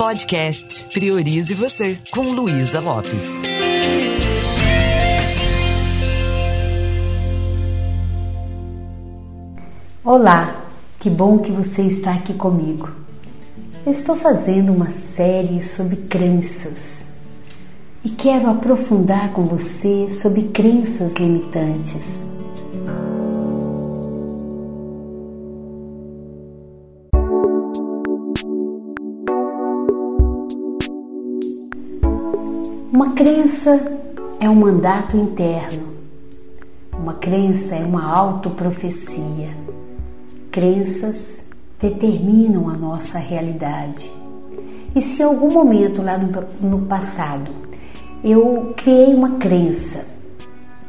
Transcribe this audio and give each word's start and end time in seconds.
Podcast 0.00 0.86
Priorize 0.94 1.52
Você, 1.52 1.98
com 2.10 2.22
Luísa 2.22 2.80
Lopes. 2.80 3.42
Olá, 10.02 10.64
que 10.98 11.10
bom 11.10 11.40
que 11.40 11.52
você 11.52 11.82
está 11.82 12.14
aqui 12.14 12.32
comigo. 12.32 12.90
Estou 13.86 14.16
fazendo 14.16 14.72
uma 14.72 14.88
série 14.88 15.62
sobre 15.62 15.96
crenças 15.96 17.04
e 18.02 18.08
quero 18.08 18.48
aprofundar 18.48 19.34
com 19.34 19.44
você 19.44 20.10
sobre 20.10 20.44
crenças 20.44 21.12
limitantes. 21.12 22.24
Uma 32.92 33.12
crença 33.12 33.80
é 34.40 34.50
um 34.50 34.54
mandato 34.56 35.16
interno. 35.16 35.90
Uma 36.92 37.14
crença 37.14 37.76
é 37.76 37.84
uma 37.84 38.04
autoprofecia. 38.04 39.56
Crenças 40.50 41.40
determinam 41.80 42.68
a 42.68 42.72
nossa 42.72 43.16
realidade. 43.16 44.10
E 44.92 45.00
se 45.00 45.22
em 45.22 45.24
algum 45.24 45.52
momento 45.52 46.02
lá 46.02 46.18
no, 46.18 46.44
no 46.68 46.86
passado 46.86 47.52
eu 48.24 48.74
criei 48.76 49.14
uma 49.14 49.36
crença 49.36 50.04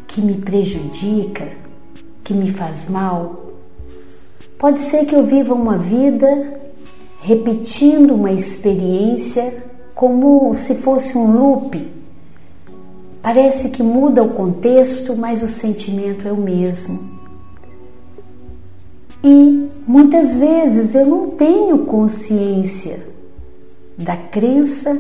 que 0.08 0.22
me 0.22 0.34
prejudica, 0.34 1.50
que 2.24 2.34
me 2.34 2.50
faz 2.50 2.90
mal, 2.90 3.52
pode 4.58 4.80
ser 4.80 5.06
que 5.06 5.14
eu 5.14 5.24
viva 5.24 5.54
uma 5.54 5.78
vida 5.78 6.60
repetindo 7.22 8.16
uma 8.16 8.32
experiência 8.32 9.70
como 10.02 10.56
se 10.56 10.74
fosse 10.74 11.16
um 11.16 11.32
loop 11.38 12.02
Parece 13.22 13.70
que 13.70 13.84
muda 13.84 14.24
o 14.24 14.30
contexto, 14.30 15.16
mas 15.16 15.44
o 15.44 15.48
sentimento 15.48 16.28
é 16.28 16.32
o 16.32 16.38
mesmo. 16.38 17.22
E 19.24 19.70
muitas 19.86 20.38
vezes 20.38 20.96
eu 20.96 21.06
não 21.06 21.30
tenho 21.30 21.86
consciência 21.86 23.06
da 23.96 24.18
crença 24.18 25.00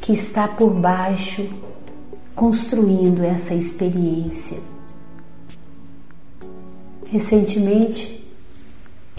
que 0.00 0.14
está 0.14 0.48
por 0.48 0.70
baixo 0.70 1.46
construindo 2.34 3.22
essa 3.22 3.52
experiência. 3.52 4.56
Recentemente 7.06 8.26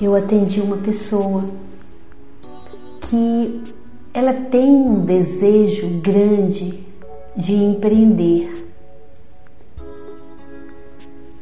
eu 0.01 0.15
atendi 0.15 0.59
uma 0.59 0.77
pessoa 0.77 1.45
que 3.01 3.76
ela 4.17 4.33
tem 4.33 4.67
um 4.67 5.05
desejo 5.05 5.87
grande 6.01 6.83
de 7.35 7.53
empreender. 7.53 8.67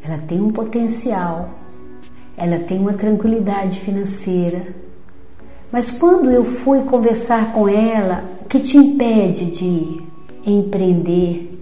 Ela 0.03 0.17
tem 0.17 0.41
um 0.41 0.51
potencial, 0.51 1.51
ela 2.35 2.59
tem 2.59 2.77
uma 2.77 2.91
tranquilidade 2.91 3.79
financeira. 3.79 4.75
Mas 5.71 5.89
quando 5.89 6.29
eu 6.29 6.43
fui 6.43 6.81
conversar 6.81 7.53
com 7.53 7.69
ela, 7.69 8.25
o 8.41 8.43
que 8.43 8.59
te 8.59 8.75
impede 8.75 9.51
de 9.51 10.01
empreender, 10.45 11.57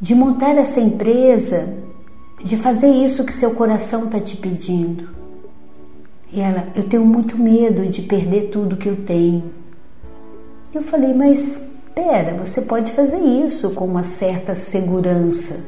de 0.00 0.12
montar 0.12 0.56
essa 0.56 0.80
empresa, 0.80 1.72
de 2.44 2.56
fazer 2.56 2.90
isso 2.90 3.24
que 3.24 3.32
seu 3.32 3.54
coração 3.54 4.06
está 4.06 4.18
te 4.18 4.36
pedindo? 4.38 5.08
E 6.32 6.40
ela, 6.40 6.66
eu 6.74 6.82
tenho 6.82 7.04
muito 7.04 7.38
medo 7.38 7.86
de 7.86 8.02
perder 8.02 8.50
tudo 8.50 8.76
que 8.76 8.88
eu 8.88 8.96
tenho. 9.04 9.62
Eu 10.74 10.82
falei, 10.82 11.14
mas 11.14 11.60
Pera, 11.94 12.34
você 12.34 12.60
pode 12.60 12.90
fazer 12.90 13.20
isso 13.20 13.70
com 13.70 13.84
uma 13.84 14.02
certa 14.02 14.56
segurança. 14.56 15.64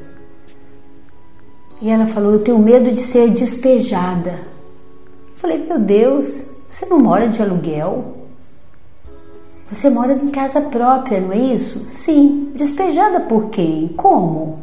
E 1.80 1.88
ela 1.88 2.06
falou: 2.08 2.32
Eu 2.32 2.42
tenho 2.42 2.58
medo 2.58 2.90
de 2.90 3.00
ser 3.00 3.30
despejada. 3.30 4.32
Eu 4.32 5.36
falei: 5.36 5.64
Meu 5.64 5.78
Deus, 5.78 6.42
você 6.68 6.84
não 6.86 6.98
mora 6.98 7.28
de 7.28 7.40
aluguel? 7.40 8.16
Você 9.70 9.88
mora 9.88 10.14
em 10.14 10.28
casa 10.28 10.60
própria, 10.62 11.20
não 11.20 11.32
é 11.32 11.38
isso? 11.38 11.78
Sim. 11.88 12.50
Despejada 12.56 13.20
por 13.20 13.50
quem? 13.50 13.88
Como? 13.96 14.58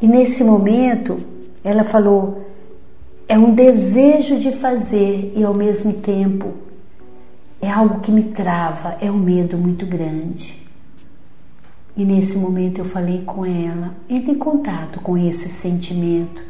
E 0.00 0.06
nesse 0.06 0.44
momento, 0.44 1.18
ela 1.64 1.82
falou: 1.82 2.42
É 3.26 3.36
um 3.36 3.52
desejo 3.52 4.38
de 4.38 4.52
fazer 4.52 5.32
e 5.34 5.42
ao 5.42 5.52
mesmo 5.52 5.94
tempo 5.94 6.65
é 7.66 7.70
algo 7.70 7.98
que 7.98 8.12
me 8.12 8.22
trava, 8.22 8.96
é 9.00 9.10
um 9.10 9.18
medo 9.18 9.58
muito 9.58 9.84
grande. 9.84 10.64
E 11.96 12.04
nesse 12.04 12.38
momento 12.38 12.78
eu 12.78 12.84
falei 12.84 13.22
com 13.24 13.44
ela: 13.44 13.96
entre 14.08 14.30
em 14.30 14.38
contato 14.38 15.00
com 15.00 15.18
esse 15.18 15.48
sentimento 15.48 16.44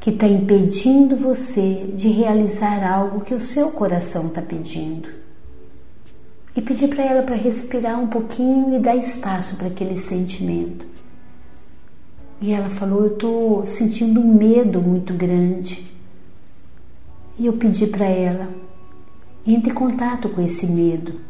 que 0.00 0.10
está 0.10 0.26
impedindo 0.26 1.14
você 1.14 1.92
de 1.94 2.08
realizar 2.08 2.84
algo 2.84 3.20
que 3.20 3.32
o 3.32 3.40
seu 3.40 3.70
coração 3.70 4.26
está 4.26 4.42
pedindo. 4.42 5.08
E 6.56 6.60
pedi 6.60 6.88
para 6.88 7.04
ela 7.04 7.22
para 7.22 7.36
respirar 7.36 8.00
um 8.00 8.08
pouquinho 8.08 8.74
e 8.74 8.80
dar 8.80 8.96
espaço 8.96 9.56
para 9.56 9.68
aquele 9.68 9.98
sentimento. 9.98 10.84
E 12.40 12.50
ela 12.50 12.70
falou: 12.70 13.04
Eu 13.04 13.12
estou 13.12 13.66
sentindo 13.66 14.20
um 14.20 14.34
medo 14.34 14.80
muito 14.80 15.14
grande. 15.14 15.86
E 17.38 17.46
eu 17.46 17.52
pedi 17.52 17.86
para 17.86 18.06
ela: 18.06 18.48
entre 19.46 19.70
em 19.70 19.74
contato 19.74 20.28
com 20.28 20.40
esse 20.40 20.66
medo. 20.66 21.20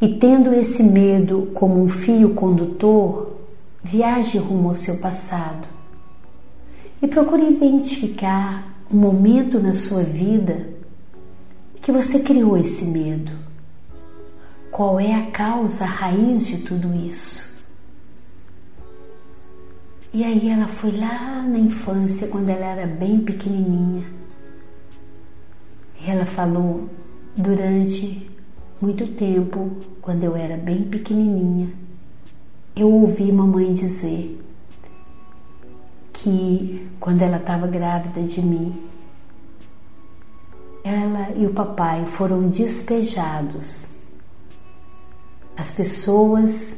E 0.00 0.16
tendo 0.18 0.52
esse 0.52 0.82
medo 0.82 1.50
como 1.54 1.80
um 1.80 1.88
fio 1.88 2.34
condutor, 2.34 3.36
viaje 3.82 4.38
rumo 4.38 4.70
ao 4.70 4.76
seu 4.76 4.98
passado. 4.98 5.68
E 7.00 7.06
procure 7.06 7.48
identificar 7.48 8.76
um 8.90 8.96
momento 8.96 9.60
na 9.60 9.74
sua 9.74 10.02
vida 10.02 10.68
que 11.80 11.90
você 11.90 12.20
criou 12.20 12.56
esse 12.56 12.84
medo. 12.84 13.32
Qual 14.70 14.98
é 14.98 15.14
a 15.14 15.30
causa, 15.30 15.84
a 15.84 15.88
raiz 15.88 16.46
de 16.46 16.58
tudo 16.58 16.94
isso? 16.94 17.52
E 20.14 20.24
aí 20.24 20.48
ela 20.48 20.68
foi 20.68 20.92
lá 20.92 21.42
na 21.42 21.58
infância, 21.58 22.28
quando 22.28 22.50
ela 22.50 22.66
era 22.66 22.86
bem 22.86 23.20
pequenininha 23.20 24.21
falou 26.32 26.88
durante 27.36 28.28
muito 28.80 29.06
tempo, 29.08 29.70
quando 30.00 30.24
eu 30.24 30.34
era 30.34 30.56
bem 30.56 30.82
pequenininha, 30.82 31.72
eu 32.74 32.90
ouvi 32.90 33.30
mamãe 33.30 33.72
dizer 33.72 34.42
que 36.12 36.90
quando 36.98 37.22
ela 37.22 37.36
estava 37.36 37.66
grávida 37.66 38.22
de 38.22 38.40
mim, 38.42 38.74
ela 40.82 41.30
e 41.36 41.46
o 41.46 41.52
papai 41.52 42.06
foram 42.06 42.48
despejados. 42.48 43.88
As 45.56 45.70
pessoas 45.70 46.76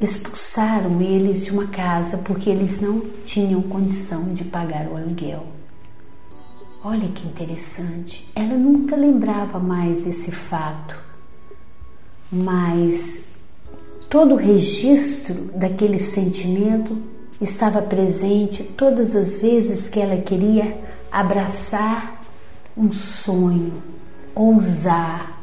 expulsaram 0.00 1.02
eles 1.02 1.44
de 1.44 1.50
uma 1.50 1.66
casa 1.66 2.18
porque 2.18 2.48
eles 2.48 2.80
não 2.80 3.00
tinham 3.26 3.60
condição 3.60 4.32
de 4.32 4.44
pagar 4.44 4.86
o 4.86 4.96
aluguel. 4.96 5.59
Olha 6.82 7.08
que 7.08 7.26
interessante, 7.26 8.26
ela 8.34 8.54
nunca 8.54 8.96
lembrava 8.96 9.58
mais 9.58 10.02
desse 10.02 10.30
fato, 10.30 10.96
mas 12.32 13.20
todo 14.08 14.32
o 14.32 14.38
registro 14.38 15.34
daquele 15.54 15.98
sentimento 15.98 16.96
estava 17.38 17.82
presente 17.82 18.62
todas 18.62 19.14
as 19.14 19.42
vezes 19.42 19.90
que 19.90 20.00
ela 20.00 20.22
queria 20.22 20.74
abraçar 21.12 22.22
um 22.74 22.90
sonho, 22.90 23.74
ousar, 24.34 25.38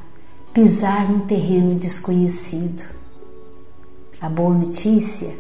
pisar 0.52 1.08
num 1.08 1.20
terreno 1.20 1.76
desconhecido. 1.76 2.84
A 4.20 4.28
boa 4.28 4.56
notícia 4.56 5.36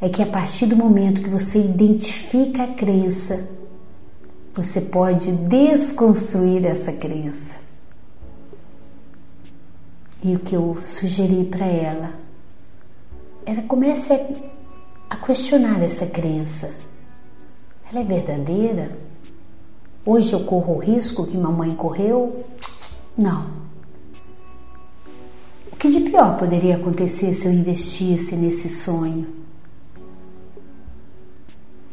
é 0.00 0.08
que 0.08 0.20
a 0.20 0.26
partir 0.26 0.66
do 0.66 0.74
momento 0.74 1.22
que 1.22 1.30
você 1.30 1.60
identifica 1.60 2.64
a 2.64 2.74
crença, 2.74 3.61
você 4.54 4.80
pode 4.80 5.32
desconstruir 5.32 6.64
essa 6.66 6.92
crença. 6.92 7.56
E 10.22 10.36
o 10.36 10.38
que 10.38 10.54
eu 10.54 10.78
sugeri 10.84 11.44
para 11.44 11.66
ela 11.66 12.12
era 13.44 13.62
comece 13.62 14.12
a, 15.10 15.16
questionar 15.16 15.82
essa 15.82 16.06
crença. 16.06 16.70
Ela 17.90 18.00
é 18.00 18.04
verdadeira? 18.04 18.96
Hoje 20.04 20.32
eu 20.32 20.44
corro 20.44 20.76
o 20.76 20.78
risco 20.78 21.26
que 21.26 21.36
mamãe 21.36 21.74
correu? 21.74 22.44
Não. 23.16 23.50
O 25.72 25.76
que 25.76 25.90
de 25.90 26.00
pior 26.00 26.38
poderia 26.38 26.76
acontecer 26.76 27.34
se 27.34 27.46
eu 27.46 27.52
investisse 27.52 28.36
nesse 28.36 28.68
sonho? 28.68 29.41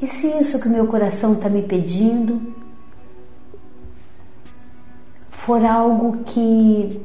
E 0.02 0.08
se 0.08 0.28
isso 0.28 0.60
que 0.60 0.68
o 0.68 0.72
meu 0.72 0.88
coração 0.88 1.34
está 1.34 1.50
me 1.50 1.62
pedindo 1.62 2.54
for 5.30 5.64
algo 5.66 6.24
que 6.24 7.02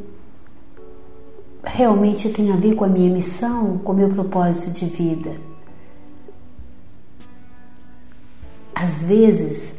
realmente 1.64 2.28
tem 2.28 2.52
a 2.52 2.56
ver 2.56 2.74
com 2.74 2.84
a 2.84 2.88
minha 2.88 3.10
missão, 3.10 3.78
com 3.78 3.92
o 3.92 3.96
meu 3.96 4.10
propósito 4.10 4.70
de 4.70 4.86
vida. 4.86 5.36
Às 8.74 9.04
vezes, 9.04 9.74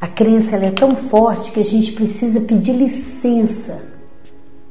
a 0.00 0.06
crença 0.06 0.56
é 0.56 0.70
tão 0.70 0.94
forte 0.94 1.50
que 1.50 1.60
a 1.60 1.64
gente 1.64 1.92
precisa 1.92 2.40
pedir 2.40 2.72
licença 2.72 3.82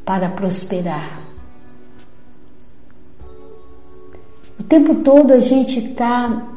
para 0.06 0.30
prosperar. 0.30 1.22
O 4.60 4.64
tempo 4.64 4.96
todo 4.96 5.34
a 5.34 5.40
gente 5.40 5.80
está 5.80 6.53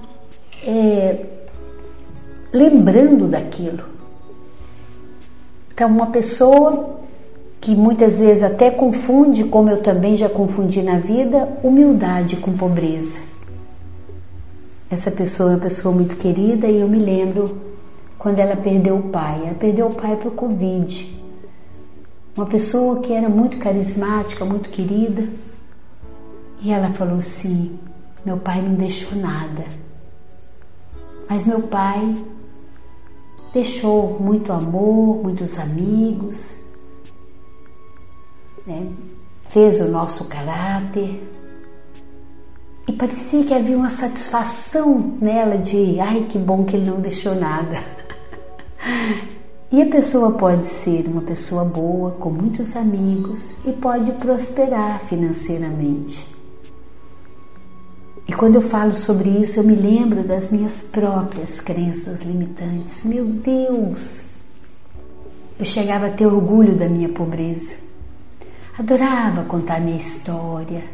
é, 0.67 1.25
lembrando 2.53 3.29
daquilo. 3.29 3.85
Então, 5.73 5.89
uma 5.89 6.07
pessoa 6.07 6.97
que 7.61 7.75
muitas 7.75 8.19
vezes 8.19 8.43
até 8.43 8.71
confunde, 8.71 9.45
como 9.45 9.71
eu 9.71 9.83
também 9.83 10.17
já 10.17 10.29
confundi 10.29 10.83
na 10.83 10.99
vida, 10.99 11.49
humildade 11.63 12.37
com 12.37 12.53
pobreza. 12.53 13.19
Essa 14.91 15.11
pessoa 15.11 15.51
é 15.51 15.55
uma 15.55 15.61
pessoa 15.61 15.95
muito 15.95 16.17
querida 16.17 16.69
e 16.69 16.81
eu 16.81 16.89
me 16.89 16.99
lembro 16.99 17.59
quando 18.19 18.39
ela 18.39 18.57
perdeu 18.57 18.97
o 18.97 19.03
pai. 19.11 19.43
Ela 19.45 19.55
perdeu 19.55 19.87
o 19.89 19.95
pai 19.95 20.19
o 20.25 20.31
Covid. 20.31 21.17
Uma 22.37 22.47
pessoa 22.47 23.01
que 23.01 23.13
era 23.13 23.29
muito 23.29 23.59
carismática, 23.59 24.45
muito 24.45 24.71
querida. 24.71 25.29
E 26.63 26.71
ela 26.71 26.91
falou 26.91 27.19
assim: 27.19 27.79
Meu 28.25 28.37
pai 28.37 28.63
não 28.63 28.75
deixou 28.75 29.19
nada. 29.19 29.65
Mas 31.29 31.45
meu 31.45 31.63
pai 31.63 32.15
deixou 33.53 34.19
muito 34.21 34.53
amor, 34.53 35.23
muitos 35.23 35.59
amigos, 35.59 36.57
né? 38.67 38.87
fez 39.49 39.81
o 39.81 39.89
nosso 39.89 40.29
caráter. 40.29 41.23
E 42.89 42.93
parecia 42.93 43.45
que 43.45 43.55
havia 43.55 43.77
uma 43.77 43.91
satisfação 43.91 45.17
nela 45.21 45.59
de, 45.59 45.99
ai 45.99 46.27
que 46.29 46.39
bom 46.39 46.65
que 46.65 46.77
ele 46.77 46.91
não 46.91 47.01
deixou 47.01 47.35
nada. 47.35 47.83
E 49.73 49.83
a 49.83 49.87
pessoa 49.87 50.39
pode 50.39 50.65
ser 50.65 51.09
uma 51.09 51.23
pessoa 51.23 51.65
boa, 51.65 52.13
com 52.13 52.31
muitos 52.31 52.77
amigos 52.77 53.57
e 53.67 53.73
pode 53.73 54.13
prosperar 54.13 55.01
financeiramente. 55.01 56.36
E 58.29 58.33
quando 58.33 58.57
eu 58.57 58.63
falo 58.63 58.93
sobre 58.93 59.29
isso, 59.29 59.61
eu 59.61 59.65
me 59.65 59.75
lembro 59.75 60.25
das 60.25 60.51
minhas 60.51 60.83
próprias 60.83 61.61
crenças 61.61 62.23
limitantes. 62.23 63.05
Meu 63.05 63.25
Deus! 63.25 64.19
Eu 65.59 65.65
chegava 65.65 66.07
a 66.07 66.11
ter 66.11 66.27
orgulho 66.27 66.75
da 66.75 66.89
minha 66.89 67.09
pobreza. 67.09 67.73
Adorava 68.79 69.45
contar 69.45 69.81
minha 69.81 69.97
história. 69.97 70.85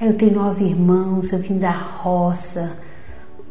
Aí 0.00 0.06
eu 0.06 0.14
tenho 0.14 0.34
nove 0.34 0.64
irmãos, 0.64 1.32
eu 1.32 1.38
vim 1.38 1.58
da 1.58 1.72
roça. 1.72 2.76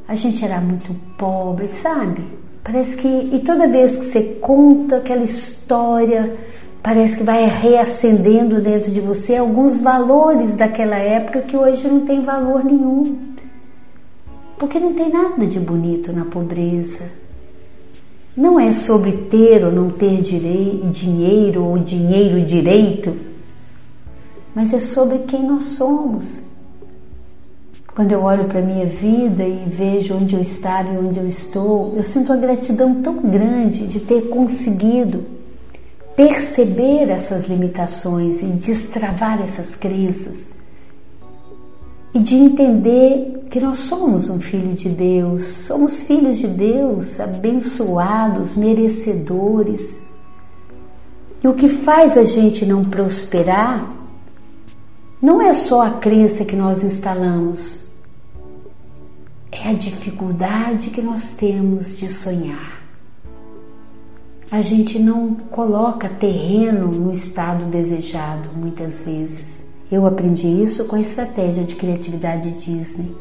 A 0.08 0.16
gente 0.16 0.46
era 0.46 0.62
muito 0.62 0.94
pobre, 1.18 1.68
sabe? 1.68 2.26
Parece 2.64 2.96
que. 2.96 3.08
E 3.08 3.40
toda 3.40 3.68
vez 3.68 3.98
que 3.98 4.06
você 4.06 4.24
conta 4.40 4.98
aquela 4.98 5.24
história, 5.24 6.38
parece 6.82 7.18
que 7.18 7.24
vai 7.24 7.46
reacendendo 7.46 8.62
dentro 8.62 8.92
de 8.92 9.00
você 9.00 9.36
alguns 9.36 9.80
valores 9.80 10.56
daquela 10.56 10.98
época 10.98 11.42
que 11.42 11.56
hoje 11.56 11.88
não 11.88 12.02
tem 12.02 12.22
valor 12.22 12.64
nenhum. 12.64 13.18
Porque 14.58 14.80
não 14.80 14.94
tem 14.94 15.10
nada 15.10 15.46
de 15.46 15.60
bonito 15.60 16.12
na 16.12 16.26
pobreza. 16.26 17.12
Não 18.36 18.60
é 18.60 18.72
sobre 18.72 19.12
ter 19.30 19.66
ou 19.66 19.72
não 19.72 19.90
ter 19.90 20.22
dinheiro 20.22 21.64
ou 21.64 21.78
dinheiro 21.78 22.42
direito 22.42 23.30
mas 24.54 24.74
é 24.74 24.80
sobre 24.80 25.20
quem 25.20 25.44
nós 25.44 25.64
somos. 25.64 26.42
Quando 27.96 28.12
eu 28.12 28.22
olho 28.22 28.46
para 28.46 28.60
a 28.60 28.62
minha 28.62 28.86
vida 28.86 29.44
e 29.44 29.66
vejo 29.70 30.16
onde 30.16 30.36
eu 30.36 30.42
estava 30.42 30.94
e 30.94 30.98
onde 30.98 31.20
eu 31.20 31.28
estou, 31.28 31.94
eu 31.96 32.04
sinto 32.04 32.32
uma 32.32 32.38
gratidão 32.38 33.02
tão 33.02 33.22
grande 33.22 33.88
de 33.88 34.00
ter 34.00 34.30
conseguido 34.30 35.26
perceber 36.20 37.10
essas 37.10 37.46
limitações 37.46 38.42
e 38.42 38.48
destravar 38.48 39.42
essas 39.42 39.74
crenças. 39.74 40.40
E 42.14 42.20
de 42.20 42.36
entender 42.36 43.46
que 43.50 43.58
nós 43.58 43.80
somos 43.80 44.30
um 44.30 44.38
filho 44.38 44.74
de 44.74 44.90
Deus, 44.90 45.46
somos 45.46 46.04
filhos 46.04 46.38
de 46.38 46.48
Deus, 46.48 47.22
abençoados, 47.22 48.58
merecedores. 48.58 49.98
E 51.42 51.48
o 51.48 51.54
que 51.54 51.70
faz 51.70 52.18
a 52.18 52.26
gente 52.26 52.66
não 52.66 52.84
prosperar 52.84 53.90
não 55.22 55.42
é 55.42 55.54
só 55.54 55.84
a 55.84 55.92
crença 55.92 56.44
que 56.44 56.56
nós 56.56 56.84
instalamos, 56.84 57.80
é 59.54 59.70
a 59.70 59.74
dificuldade 59.74 60.90
que 60.90 61.02
nós 61.02 61.36
temos 61.36 61.98
de 61.98 62.10
sonhar. 62.10 62.79
A 64.52 64.64
gente 64.64 64.98
não 64.98 65.36
coloca 65.36 66.10
terreno 66.10 66.88
no 66.88 67.12
estado 67.12 67.66
desejado 67.66 68.50
muitas 68.56 69.06
vezes. 69.06 69.62
Eu 69.92 70.08
aprendi 70.08 70.48
isso 70.48 70.86
com 70.86 70.96
a 70.96 71.02
estratégia 71.02 71.64
de 71.64 71.76
criatividade 71.76 72.50
Disney. 72.54 73.16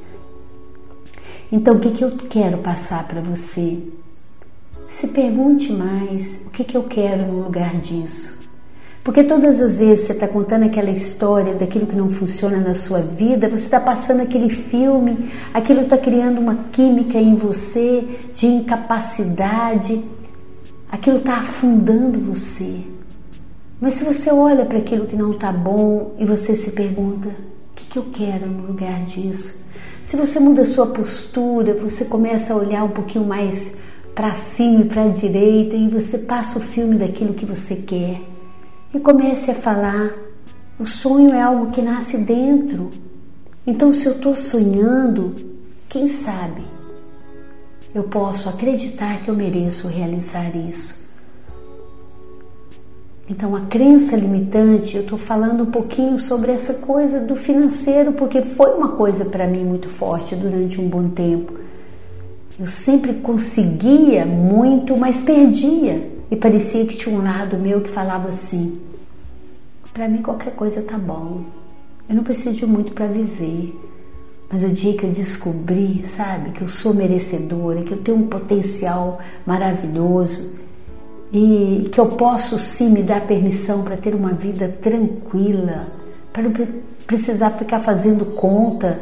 Então, 1.52 1.76
o 1.76 1.80
que, 1.80 1.90
que 1.90 2.02
eu 2.02 2.10
quero 2.10 2.58
passar 2.58 3.06
para 3.06 3.20
você? 3.20 3.78
Se 4.90 5.08
pergunte 5.08 5.70
mais: 5.70 6.40
o 6.46 6.50
que, 6.50 6.64
que 6.64 6.76
eu 6.78 6.84
quero 6.84 7.26
no 7.26 7.44
lugar 7.44 7.76
disso? 7.76 8.38
Porque 9.04 9.22
todas 9.22 9.60
as 9.60 9.78
vezes 9.78 10.06
você 10.06 10.12
está 10.12 10.28
contando 10.28 10.64
aquela 10.64 10.90
história 10.90 11.54
daquilo 11.54 11.86
que 11.86 11.96
não 11.96 12.10
funciona 12.10 12.56
na 12.56 12.74
sua 12.74 13.00
vida, 13.00 13.48
você 13.48 13.64
está 13.64 13.80
passando 13.80 14.22
aquele 14.22 14.50
filme, 14.50 15.30
aquilo 15.52 15.82
está 15.82 15.96
criando 15.96 16.40
uma 16.40 16.64
química 16.72 17.18
em 17.18 17.34
você 17.34 18.06
de 18.34 18.46
incapacidade, 18.46 20.04
aquilo 20.90 21.18
está 21.18 21.38
afundando 21.38 22.18
você. 22.20 22.84
Mas 23.80 23.94
se 23.94 24.04
você 24.04 24.30
olha 24.30 24.64
para 24.64 24.78
aquilo 24.78 25.06
que 25.06 25.16
não 25.16 25.32
está 25.32 25.52
bom 25.52 26.14
e 26.18 26.24
você 26.24 26.56
se 26.56 26.72
pergunta: 26.72 27.28
o 27.28 27.74
que, 27.74 27.84
que 27.86 27.98
eu 27.98 28.06
quero 28.12 28.46
no 28.46 28.66
lugar 28.66 29.04
disso? 29.04 29.64
Se 30.04 30.16
você 30.16 30.40
muda 30.40 30.62
a 30.62 30.66
sua 30.66 30.86
postura, 30.86 31.74
você 31.74 32.04
começa 32.04 32.52
a 32.52 32.56
olhar 32.56 32.82
um 32.82 32.90
pouquinho 32.90 33.26
mais 33.26 33.74
para 34.14 34.34
cima 34.34 34.80
e 34.80 34.88
para 34.88 35.04
a 35.04 35.08
direita 35.08 35.76
e 35.76 35.88
você 35.88 36.18
passa 36.18 36.58
o 36.58 36.62
filme 36.62 36.96
daquilo 36.96 37.34
que 37.34 37.46
você 37.46 37.76
quer 37.76 38.20
e 38.92 38.98
comece 38.98 39.50
a 39.50 39.54
falar. 39.54 40.12
O 40.78 40.86
sonho 40.86 41.34
é 41.34 41.40
algo 41.42 41.72
que 41.72 41.82
nasce 41.82 42.16
dentro. 42.16 42.90
Então, 43.66 43.92
se 43.92 44.06
eu 44.06 44.12
estou 44.12 44.34
sonhando, 44.34 45.34
quem 45.88 46.08
sabe 46.08 46.77
eu 47.94 48.04
posso 48.04 48.48
acreditar 48.48 49.22
que 49.22 49.28
eu 49.28 49.34
mereço 49.34 49.88
realizar 49.88 50.54
isso. 50.54 51.08
Então, 53.30 53.54
a 53.54 53.60
crença 53.62 54.16
limitante, 54.16 54.96
eu 54.96 55.02
estou 55.02 55.18
falando 55.18 55.62
um 55.62 55.70
pouquinho 55.70 56.18
sobre 56.18 56.50
essa 56.50 56.74
coisa 56.74 57.20
do 57.20 57.36
financeiro, 57.36 58.12
porque 58.12 58.40
foi 58.40 58.72
uma 58.72 58.96
coisa 58.96 59.26
para 59.26 59.46
mim 59.46 59.64
muito 59.64 59.88
forte 59.88 60.34
durante 60.34 60.80
um 60.80 60.88
bom 60.88 61.10
tempo. 61.10 61.52
Eu 62.58 62.66
sempre 62.66 63.14
conseguia 63.14 64.24
muito, 64.24 64.96
mas 64.96 65.20
perdia. 65.20 66.10
E 66.30 66.36
parecia 66.36 66.86
que 66.86 66.96
tinha 66.96 67.14
um 67.14 67.22
lado 67.22 67.58
meu 67.58 67.82
que 67.82 67.90
falava 67.90 68.28
assim: 68.28 68.80
para 69.92 70.08
mim 70.08 70.22
qualquer 70.22 70.54
coisa 70.54 70.82
tá 70.82 70.96
bom. 70.96 71.42
Eu 72.08 72.16
não 72.16 72.24
preciso 72.24 72.56
de 72.56 72.66
muito 72.66 72.92
para 72.92 73.06
viver. 73.06 73.74
Mas 74.50 74.64
o 74.64 74.68
dia 74.68 74.94
que 74.94 75.04
eu 75.04 75.10
descobri, 75.10 76.02
sabe, 76.04 76.52
que 76.52 76.62
eu 76.62 76.68
sou 76.68 76.94
merecedora, 76.94 77.82
que 77.82 77.92
eu 77.92 77.98
tenho 77.98 78.18
um 78.18 78.26
potencial 78.26 79.18
maravilhoso 79.44 80.58
e 81.30 81.88
que 81.92 82.00
eu 82.00 82.06
posso 82.06 82.58
sim 82.58 82.88
me 82.88 83.02
dar 83.02 83.26
permissão 83.26 83.82
para 83.82 83.96
ter 83.96 84.14
uma 84.14 84.32
vida 84.32 84.68
tranquila, 84.80 85.86
para 86.32 86.44
não 86.44 86.52
precisar 87.06 87.50
ficar 87.50 87.80
fazendo 87.80 88.24
conta, 88.36 88.98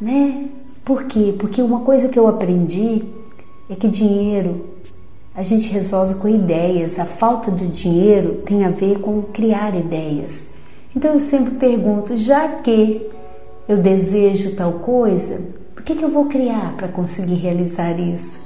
né? 0.00 0.46
Por 0.84 1.04
quê? 1.04 1.34
Porque 1.38 1.62
uma 1.62 1.80
coisa 1.80 2.08
que 2.08 2.18
eu 2.18 2.26
aprendi 2.26 3.04
é 3.70 3.76
que 3.76 3.86
dinheiro 3.86 4.64
a 5.34 5.44
gente 5.44 5.68
resolve 5.68 6.14
com 6.14 6.28
ideias. 6.28 6.98
A 6.98 7.04
falta 7.04 7.50
de 7.52 7.68
dinheiro 7.68 8.42
tem 8.42 8.64
a 8.64 8.70
ver 8.70 8.98
com 8.98 9.22
criar 9.22 9.76
ideias. 9.76 10.48
Então 10.96 11.12
eu 11.12 11.20
sempre 11.20 11.54
pergunto: 11.54 12.16
já 12.16 12.48
que 12.48 13.08
eu 13.68 13.76
desejo 13.76 14.56
tal 14.56 14.72
coisa, 14.74 15.42
por 15.74 15.82
que, 15.82 15.94
que 15.94 16.02
eu 16.02 16.10
vou 16.10 16.24
criar 16.24 16.74
para 16.76 16.88
conseguir 16.88 17.34
realizar 17.34 17.98
isso? 18.00 18.40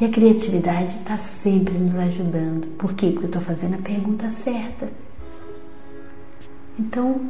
E 0.00 0.04
a 0.04 0.08
criatividade 0.08 0.96
está 0.96 1.18
sempre 1.18 1.74
nos 1.74 1.94
ajudando. 1.96 2.66
Por 2.76 2.94
quê? 2.94 3.10
Porque 3.10 3.24
eu 3.24 3.28
estou 3.28 3.42
fazendo 3.42 3.74
a 3.74 3.82
pergunta 3.82 4.30
certa. 4.30 4.88
Então, 6.78 7.20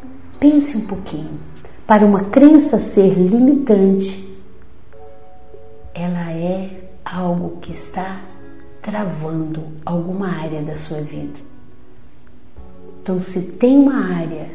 pense 0.41 0.77
um 0.77 0.87
pouquinho. 0.87 1.39
Para 1.87 2.05
uma 2.05 2.25
crença 2.25 2.81
ser 2.81 3.15
limitante, 3.15 4.37
ela 5.95 6.33
é 6.33 6.91
algo 7.05 7.59
que 7.61 7.73
está 7.73 8.21
travando 8.83 9.65
alguma 9.85 10.29
área 10.29 10.63
da 10.63 10.77
sua 10.77 11.01
vida. 11.01 11.39
Então, 13.03 13.21
se 13.21 13.43
tem 13.43 13.79
uma 13.79 14.17
área 14.17 14.49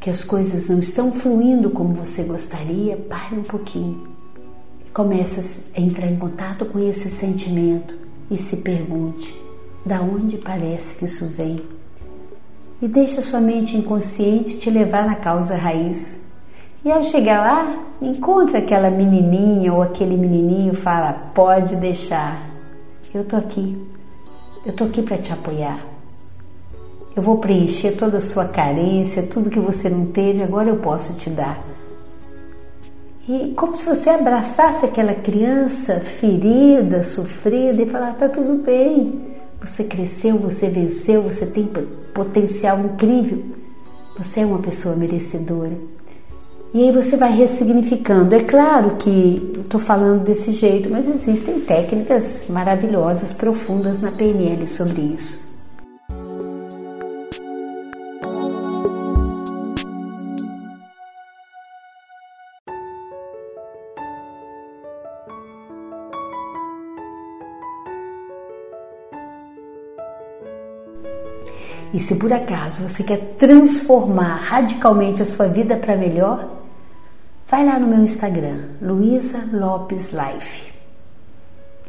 que 0.00 0.08
as 0.08 0.24
coisas 0.24 0.70
não 0.70 0.80
estão 0.80 1.12
fluindo 1.12 1.70
como 1.70 1.92
você 1.92 2.22
gostaria, 2.22 2.96
pare 2.96 3.36
um 3.36 3.42
pouquinho. 3.42 4.08
Comece 4.94 5.62
a 5.76 5.80
entrar 5.80 6.06
em 6.06 6.16
contato 6.16 6.64
com 6.64 6.78
esse 6.78 7.10
sentimento 7.10 7.94
e 8.30 8.36
se 8.36 8.56
pergunte: 8.56 9.34
da 9.84 10.00
onde 10.00 10.38
parece 10.38 10.94
que 10.94 11.04
isso 11.04 11.26
vem? 11.26 11.62
E 12.80 12.88
deixe 12.88 13.18
a 13.18 13.22
sua 13.22 13.40
mente 13.40 13.76
inconsciente 13.76 14.58
te 14.58 14.70
levar 14.70 15.06
na 15.06 15.16
causa 15.16 15.54
raiz. 15.54 16.18
E 16.82 16.90
ao 16.90 17.04
chegar 17.04 17.42
lá, 17.42 17.84
encontra 18.00 18.58
aquela 18.58 18.90
menininha 18.90 19.72
ou 19.72 19.82
aquele 19.82 20.16
menininho, 20.16 20.74
fala: 20.74 21.12
pode 21.34 21.76
deixar, 21.76 22.48
eu 23.12 23.22
tô 23.22 23.36
aqui, 23.36 23.76
eu 24.64 24.72
tô 24.72 24.84
aqui 24.84 25.02
para 25.02 25.18
te 25.18 25.30
apoiar. 25.30 25.90
Eu 27.16 27.22
vou 27.22 27.38
preencher 27.38 27.92
toda 27.92 28.18
a 28.18 28.20
sua 28.20 28.46
carência, 28.46 29.24
tudo 29.24 29.50
que 29.50 29.58
você 29.58 29.88
não 29.88 30.06
teve, 30.06 30.42
agora 30.42 30.68
eu 30.68 30.76
posso 30.76 31.14
te 31.14 31.28
dar. 31.28 31.58
E 33.28 33.52
como 33.54 33.76
se 33.76 33.84
você 33.84 34.10
abraçasse 34.10 34.84
aquela 34.84 35.14
criança 35.14 36.00
ferida, 36.00 37.02
sofrida 37.02 37.82
e 37.82 37.86
falar: 37.86 38.14
tá 38.14 38.28
tudo 38.28 38.62
bem, 38.62 39.20
você 39.60 39.84
cresceu, 39.84 40.38
você 40.38 40.68
venceu, 40.68 41.22
você 41.22 41.46
tem 41.46 41.68
potencial 42.14 42.80
incrível, 42.80 43.44
você 44.16 44.40
é 44.40 44.46
uma 44.46 44.58
pessoa 44.58 44.96
merecedora. 44.96 45.76
E 46.72 46.84
aí 46.84 46.92
você 46.92 47.16
vai 47.16 47.32
ressignificando. 47.32 48.34
É 48.34 48.44
claro 48.44 48.96
que 48.96 49.60
estou 49.60 49.80
falando 49.80 50.22
desse 50.22 50.52
jeito, 50.52 50.88
mas 50.88 51.08
existem 51.08 51.60
técnicas 51.60 52.44
maravilhosas, 52.48 53.32
profundas 53.32 54.00
na 54.00 54.12
PNL 54.12 54.66
sobre 54.68 55.02
isso. 55.02 55.49
E 71.92 71.98
se 71.98 72.14
por 72.16 72.32
acaso 72.32 72.82
você 72.82 73.02
quer 73.02 73.34
transformar 73.36 74.40
radicalmente 74.42 75.22
a 75.22 75.24
sua 75.24 75.46
vida 75.46 75.76
para 75.76 75.96
melhor, 75.96 76.48
vai 77.48 77.64
lá 77.64 77.78
no 77.78 77.88
meu 77.88 78.00
Instagram, 78.00 78.60
Luísa 78.80 79.44
Lopes 79.52 80.10
Life. 80.12 80.72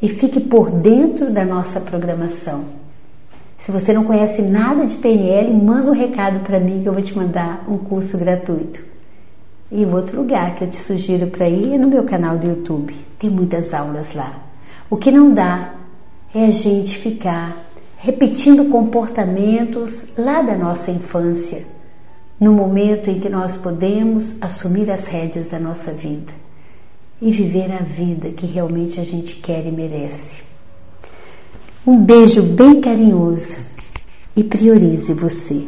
E 0.01 0.09
fique 0.09 0.39
por 0.39 0.71
dentro 0.71 1.31
da 1.31 1.45
nossa 1.45 1.79
programação. 1.79 2.65
Se 3.59 3.71
você 3.71 3.93
não 3.93 4.03
conhece 4.03 4.41
nada 4.41 4.87
de 4.87 4.95
PNL, 4.95 5.53
manda 5.53 5.91
um 5.91 5.93
recado 5.93 6.39
para 6.39 6.59
mim 6.59 6.81
que 6.81 6.89
eu 6.89 6.93
vou 6.93 7.01
te 7.03 7.15
mandar 7.15 7.63
um 7.69 7.77
curso 7.77 8.17
gratuito. 8.17 8.83
E 9.71 9.85
o 9.85 9.95
outro 9.95 10.17
lugar 10.17 10.55
que 10.55 10.63
eu 10.63 10.69
te 10.69 10.77
sugiro 10.77 11.27
para 11.27 11.47
ir 11.47 11.75
é 11.75 11.77
no 11.77 11.87
meu 11.87 12.03
canal 12.03 12.39
do 12.39 12.47
YouTube. 12.47 12.93
Tem 13.19 13.29
muitas 13.29 13.71
aulas 13.71 14.13
lá. 14.13 14.33
O 14.89 14.97
que 14.97 15.11
não 15.11 15.31
dá 15.31 15.75
é 16.33 16.45
a 16.45 16.51
gente 16.51 16.97
ficar 16.97 17.70
repetindo 18.03 18.65
comportamentos 18.65 20.07
lá 20.17 20.41
da 20.41 20.55
nossa 20.55 20.89
infância, 20.89 21.63
no 22.39 22.51
momento 22.51 23.11
em 23.11 23.19
que 23.19 23.29
nós 23.29 23.55
podemos 23.55 24.41
assumir 24.41 24.89
as 24.89 25.05
rédeas 25.05 25.49
da 25.49 25.59
nossa 25.59 25.93
vida 25.93 26.33
e 27.21 27.31
viver 27.31 27.71
a 27.71 27.83
vida 27.83 28.31
que 28.31 28.47
realmente 28.47 28.99
a 28.99 29.03
gente 29.03 29.35
quer 29.35 29.67
e 29.67 29.71
merece. 29.71 30.41
Um 31.85 32.03
beijo 32.03 32.41
bem 32.41 32.81
carinhoso 32.81 33.59
e 34.35 34.43
priorize 34.43 35.13
você. 35.13 35.67